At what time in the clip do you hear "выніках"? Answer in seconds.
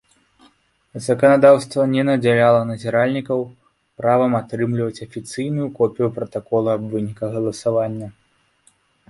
6.97-7.29